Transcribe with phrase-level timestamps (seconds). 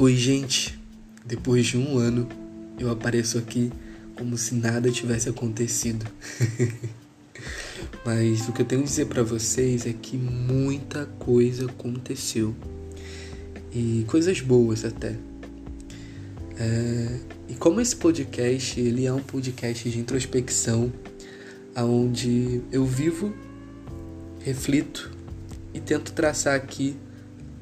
[0.00, 0.78] Oi, gente.
[1.26, 2.28] Depois de um ano,
[2.78, 3.72] eu apareço aqui
[4.16, 6.06] como se nada tivesse acontecido.
[8.06, 12.54] Mas o que eu tenho a dizer para vocês é que muita coisa aconteceu.
[13.74, 15.16] E coisas boas até.
[16.56, 17.18] É...
[17.48, 20.92] E como esse podcast, ele é um podcast de introspecção,
[21.76, 23.34] onde eu vivo,
[24.44, 25.10] reflito
[25.74, 26.96] e tento traçar aqui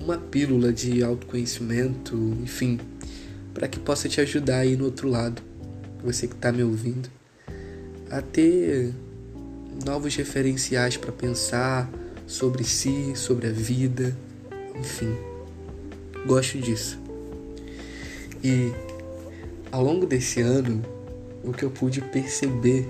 [0.00, 2.78] uma pílula de autoconhecimento, enfim,
[3.52, 5.42] para que possa te ajudar aí no outro lado,
[6.02, 7.08] você que está me ouvindo,
[8.10, 8.92] a ter
[9.84, 11.90] novos referenciais para pensar
[12.26, 14.16] sobre si, sobre a vida,
[14.78, 15.14] enfim.
[16.26, 16.98] Gosto disso.
[18.42, 18.72] E
[19.72, 20.82] ao longo desse ano,
[21.42, 22.86] o que eu pude perceber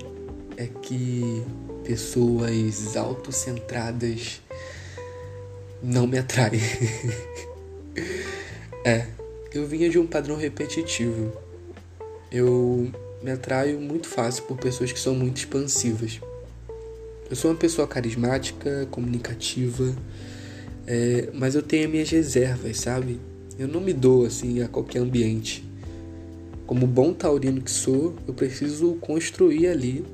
[0.57, 1.43] é que
[1.85, 4.41] pessoas autocentradas
[5.85, 6.53] não me atrai.
[8.85, 9.07] é,
[9.53, 11.33] eu vinha de um padrão repetitivo.
[12.33, 12.91] Eu
[13.23, 16.21] me atraio muito fácil por pessoas que são muito expansivas.
[17.29, 19.95] Eu sou uma pessoa carismática, comunicativa,
[20.87, 23.21] é, mas eu tenho minhas reservas, sabe?
[23.59, 25.65] Eu não me dou assim a qualquer ambiente.
[26.67, 30.05] Como bom taurino que sou, eu preciso construir ali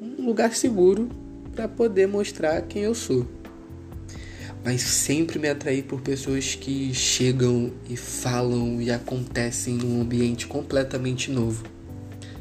[0.00, 1.08] um lugar seguro
[1.54, 3.26] para poder mostrar quem eu sou
[4.64, 11.30] mas sempre me atraí por pessoas que chegam e falam e acontecem num ambiente completamente
[11.30, 11.64] novo.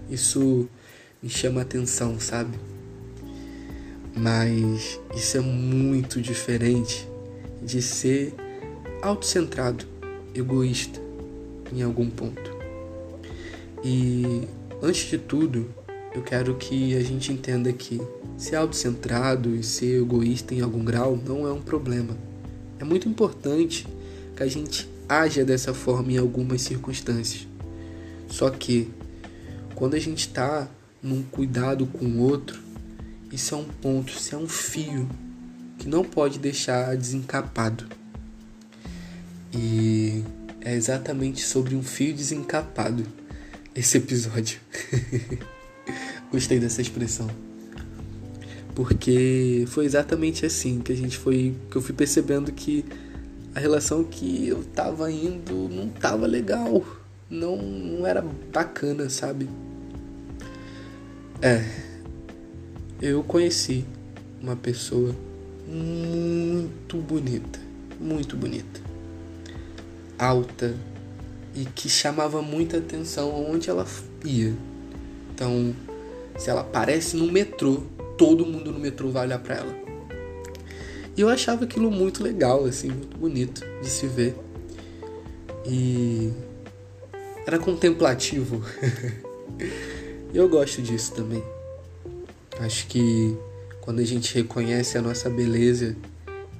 [0.09, 0.69] Isso
[1.22, 2.58] me chama atenção, sabe?
[4.16, 7.08] Mas isso é muito diferente
[7.64, 8.33] de ser
[9.02, 9.86] autocentrado,
[10.36, 10.99] egoísta
[11.73, 12.52] em algum ponto.
[13.83, 14.47] E
[14.81, 15.73] antes de tudo,
[16.14, 18.02] eu quero que a gente entenda que
[18.38, 22.17] ser autocentrado e ser egoísta em algum grau não é um problema.
[22.80, 23.88] É muito importante
[24.36, 27.48] que a gente haja dessa forma em algumas circunstâncias.
[28.27, 28.89] Só que
[29.76, 30.70] quando a gente está
[31.02, 32.60] num cuidado com o outro,
[33.32, 35.08] isso é um ponto, isso é um fio
[35.78, 37.86] que não pode deixar desencapado.
[39.54, 40.23] E
[40.60, 43.05] é exatamente sobre um fio desencapado
[43.73, 44.60] esse episódio.
[46.31, 47.30] Gostei dessa expressão.
[48.73, 51.53] Porque foi exatamente assim que a gente foi.
[51.69, 52.86] que eu fui percebendo que
[53.53, 56.83] a relação que eu tava indo não tava legal.
[57.30, 59.49] Não, não era bacana, sabe?
[61.42, 61.65] É.
[63.02, 63.83] Eu conheci
[64.42, 65.15] uma pessoa
[65.67, 67.59] muito bonita.
[67.99, 68.80] Muito bonita.
[70.17, 70.75] Alta.
[71.53, 73.86] E que chamava muita atenção onde ela
[74.23, 74.53] ia.
[75.33, 75.73] Então,
[76.37, 77.83] se ela aparece no metrô,
[78.17, 79.75] todo mundo no metrô vai olhar para ela.
[81.15, 84.36] E eu achava aquilo muito legal, assim, muito bonito de se ver.
[85.65, 86.31] E
[87.45, 88.64] era contemplativo.
[90.33, 91.43] eu gosto disso também.
[92.59, 93.37] Acho que
[93.81, 95.95] quando a gente reconhece a nossa beleza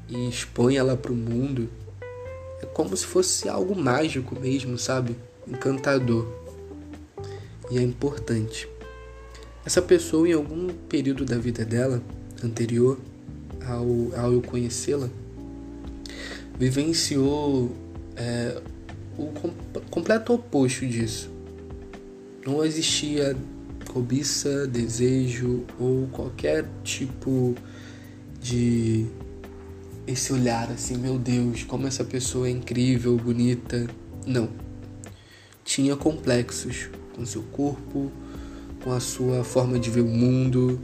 [0.10, 1.70] e expõe ela para o mundo,
[2.62, 5.16] é como se fosse algo mágico mesmo, sabe?
[5.48, 6.28] Encantador.
[7.70, 8.68] E é importante.
[9.66, 12.02] Essa pessoa, em algum período da vida dela,
[12.44, 13.00] anterior
[13.66, 15.10] ao, ao eu conhecê-la,
[16.58, 17.72] vivenciou
[18.16, 18.62] é,
[19.18, 19.52] o com,
[19.90, 21.30] completo oposto disso.
[22.46, 23.36] Não existia
[23.88, 27.56] cobiça, desejo ou qualquer tipo
[28.42, 29.06] de
[30.08, 33.88] esse olhar assim, meu Deus, como essa pessoa é incrível, bonita.
[34.26, 34.50] Não.
[35.64, 38.12] Tinha complexos com seu corpo,
[38.84, 40.80] com a sua forma de ver o mundo,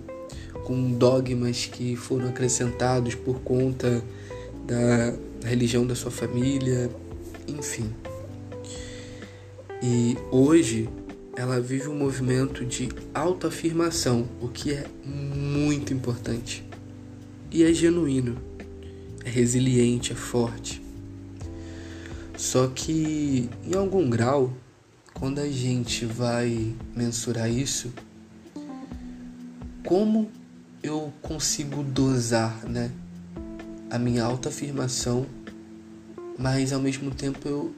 [0.64, 4.04] com dogmas que foram acrescentados por conta
[4.66, 5.14] da
[5.48, 6.90] religião da sua família,
[7.48, 7.90] enfim.
[9.82, 10.90] E hoje
[11.36, 16.66] ela vive um movimento de autoafirmação, o que é muito importante.
[17.52, 18.38] E é genuíno,
[19.24, 20.82] é resiliente, é forte.
[22.36, 24.54] Só que em algum grau
[25.20, 27.92] quando a gente vai mensurar isso,
[29.84, 30.30] como
[30.84, 32.92] eu consigo dosar, né,
[33.90, 35.26] a minha autoafirmação,
[36.38, 37.74] mas ao mesmo tempo eu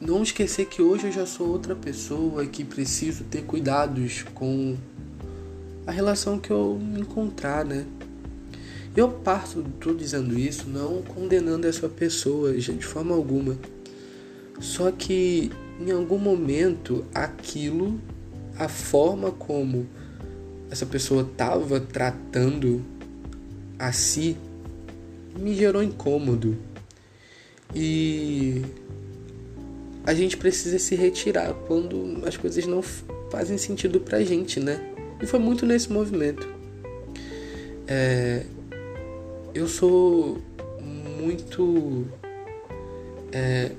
[0.00, 4.76] não esquecer que hoje eu já sou outra pessoa e que preciso ter cuidados com
[5.84, 7.86] a relação que eu encontrar, né?
[8.94, 13.56] Eu parto, tô dizendo isso, não condenando essa pessoa de forma alguma.
[14.60, 15.50] Só que
[15.80, 18.00] em algum momento aquilo,
[18.58, 19.86] a forma como
[20.70, 22.82] essa pessoa estava tratando
[23.78, 24.36] a si,
[25.38, 26.56] me gerou incômodo.
[27.74, 28.62] E
[30.04, 32.82] a gente precisa se retirar quando as coisas não
[33.30, 34.80] fazem sentido pra gente, né?
[35.20, 36.48] E foi muito nesse movimento.
[37.86, 38.44] É,
[39.54, 40.38] eu sou
[41.18, 42.06] muito
[43.32, 43.72] é,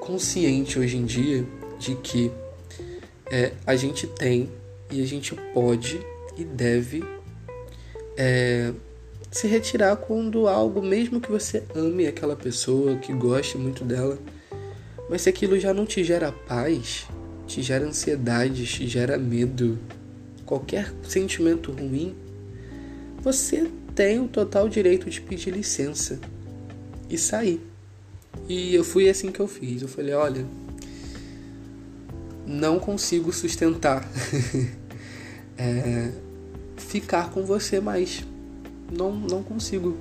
[0.00, 1.46] consciente hoje em dia
[1.78, 2.32] de que
[3.30, 4.50] é, a gente tem
[4.90, 6.00] e a gente pode
[6.36, 7.04] e deve
[8.16, 8.72] é,
[9.30, 14.18] se retirar quando algo, mesmo que você ame aquela pessoa, que goste muito dela,
[15.08, 17.06] mas se aquilo já não te gera paz,
[17.46, 19.78] te gera ansiedade, te gera medo,
[20.44, 22.14] qualquer sentimento ruim,
[23.20, 26.18] você tem o total direito de pedir licença
[27.08, 27.69] e sair.
[28.48, 29.82] E eu fui assim que eu fiz.
[29.82, 30.46] Eu falei, olha,
[32.46, 34.08] não consigo sustentar
[35.56, 36.10] é,
[36.76, 38.24] ficar com você mais.
[38.92, 39.96] Não, não consigo.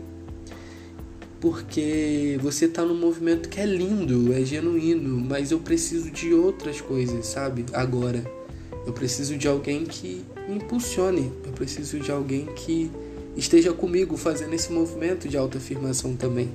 [1.39, 6.81] Porque você tá num movimento que é lindo, é genuíno, mas eu preciso de outras
[6.81, 7.65] coisas, sabe?
[7.73, 8.39] Agora.
[8.85, 11.31] Eu preciso de alguém que me impulsione.
[11.45, 12.89] Eu preciso de alguém que
[13.37, 16.49] esteja comigo fazendo esse movimento de autoafirmação também.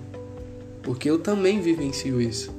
[0.84, 2.54] Porque eu também vivencio isso.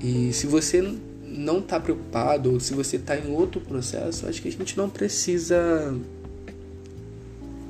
[0.00, 0.80] E se você
[1.22, 4.88] não está preocupado ou se você está em outro processo, acho que a gente não
[4.88, 5.94] precisa,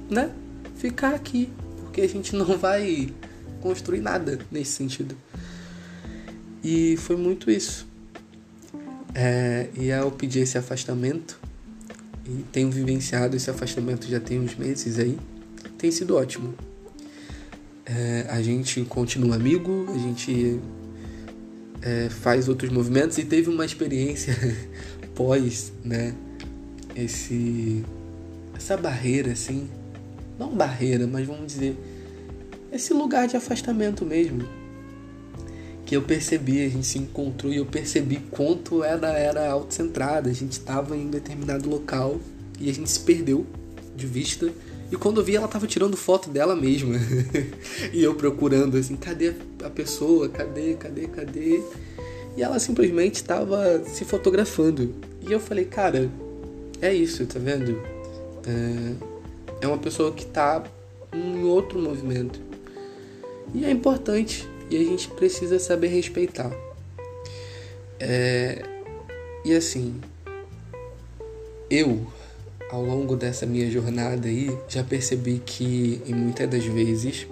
[0.09, 0.31] né,
[0.77, 1.51] ficar aqui,
[1.81, 3.13] porque a gente não vai
[3.61, 5.17] construir nada nesse sentido.
[6.63, 7.89] E foi muito isso.
[9.15, 11.41] É, e eu pedi esse afastamento
[12.27, 15.19] e tenho vivenciado esse afastamento já tem uns meses aí.
[15.77, 16.55] Tem sido ótimo.
[17.93, 20.61] É, a gente continua amigo, a gente
[21.83, 24.33] é, faz outros movimentos e teve uma experiência
[25.13, 26.15] pós, né?
[26.95, 27.85] Esse,
[28.55, 29.69] essa barreira, assim,
[30.39, 31.77] não barreira, mas vamos dizer,
[32.71, 34.49] esse lugar de afastamento mesmo.
[35.85, 40.31] Que eu percebi, a gente se encontrou e eu percebi quanto ela era autocentrada.
[40.31, 42.21] A gente estava em um determinado local
[42.61, 43.45] e a gente se perdeu
[43.97, 44.49] de vista
[44.91, 46.97] e quando eu vi, ela tava tirando foto dela mesma.
[47.93, 49.35] e eu procurando assim, cadê
[49.65, 50.29] a pessoa?
[50.29, 51.63] Cadê, cadê, cadê?
[52.37, 54.95] E ela simplesmente estava se fotografando.
[55.27, 56.11] E eu falei, cara,
[56.81, 57.81] é isso, tá vendo?
[58.47, 60.65] É, é uma pessoa que tá
[61.13, 62.41] em outro movimento.
[63.55, 64.49] E é importante.
[64.71, 66.51] E a gente precisa saber respeitar.
[67.99, 68.63] É,
[69.45, 70.01] e assim,
[71.69, 72.07] eu
[72.71, 77.27] ao longo dessa minha jornada aí, já percebi que em muitas das vezes,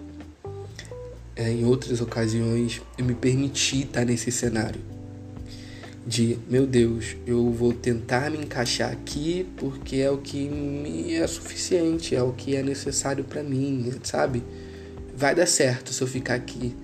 [1.36, 4.80] é, em outras ocasiões, eu me permiti estar nesse cenário
[6.04, 11.26] de, meu Deus, eu vou tentar me encaixar aqui porque é o que me é
[11.26, 14.42] suficiente, é o que é necessário para mim, sabe?
[15.14, 16.74] Vai dar certo se eu ficar aqui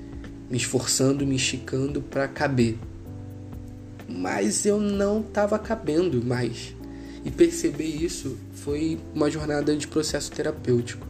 [0.51, 2.77] me esforçando, me esticando para caber.
[4.07, 6.75] Mas eu não estava cabendo mais.
[7.25, 11.07] E perceber isso foi uma jornada de processo terapêutico.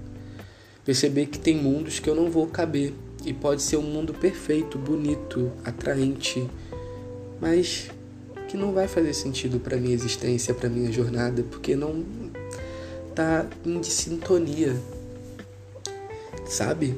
[0.85, 2.95] Perceber que tem mundos que eu não vou caber
[3.25, 6.49] e pode ser um mundo perfeito, bonito, atraente,
[7.41, 7.91] mas
[8.49, 12.05] que não vai fazer sentido para minha existência, para minha jornada, porque não
[13.15, 14.77] tá em sintonia,
[16.47, 16.95] sabe?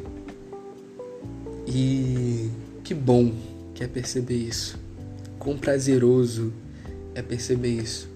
[1.67, 2.51] E
[2.85, 3.33] que bom
[3.75, 4.79] que é perceber isso.
[5.39, 6.53] Quão prazeroso
[7.15, 8.16] é perceber isso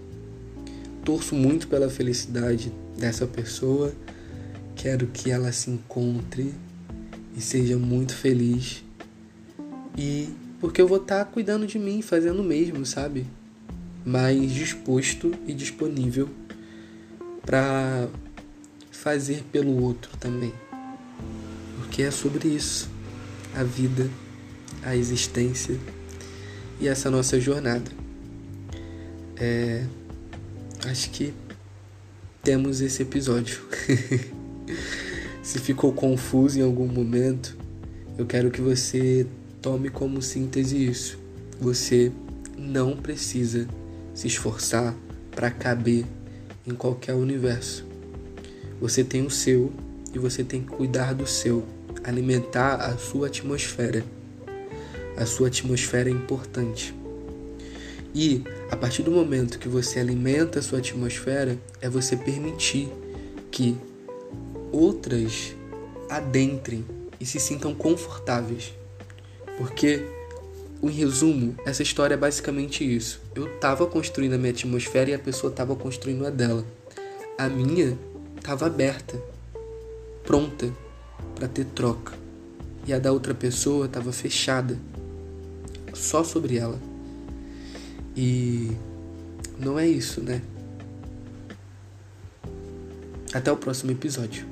[1.04, 3.92] torço muito pela felicidade dessa pessoa.
[4.76, 6.54] Quero que ela se encontre
[7.36, 8.84] e seja muito feliz.
[9.96, 10.28] E
[10.60, 13.26] porque eu vou estar tá cuidando de mim, fazendo o mesmo, sabe?
[14.04, 16.28] Mais disposto e disponível
[17.44, 18.08] para
[18.90, 20.52] fazer pelo outro também.
[21.76, 22.88] Porque é sobre isso,
[23.54, 24.08] a vida,
[24.82, 25.78] a existência
[26.80, 27.90] e essa nossa jornada.
[29.36, 29.86] É,
[30.86, 31.34] acho que
[32.42, 33.60] temos esse episódio.
[35.42, 37.56] Se ficou confuso em algum momento,
[38.16, 39.26] eu quero que você
[39.60, 41.18] tome como síntese isso.
[41.60, 42.12] Você
[42.56, 43.66] não precisa
[44.14, 44.94] se esforçar
[45.30, 46.04] para caber
[46.66, 47.84] em qualquer universo.
[48.80, 49.72] Você tem o seu
[50.14, 51.64] e você tem que cuidar do seu,
[52.04, 54.04] alimentar a sua atmosfera.
[55.16, 56.94] A sua atmosfera é importante.
[58.14, 62.88] E a partir do momento que você alimenta a sua atmosfera, é você permitir
[63.50, 63.76] que
[64.72, 65.54] outras
[66.08, 66.84] adentrem
[67.20, 68.72] e se sintam confortáveis.
[69.56, 70.02] Porque,
[70.82, 73.20] em resumo, essa história é basicamente isso.
[73.34, 76.64] Eu estava construindo a minha atmosfera e a pessoa estava construindo a dela.
[77.38, 77.96] A minha
[78.36, 79.22] estava aberta,
[80.24, 80.72] pronta
[81.36, 82.12] para ter troca.
[82.86, 84.76] E a da outra pessoa estava fechada,
[85.92, 86.89] só sobre ela
[88.16, 88.70] E
[89.58, 90.42] não é isso, né?
[93.32, 94.49] Até o próximo episódio.